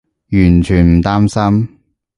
[0.31, 1.77] 完全唔擔心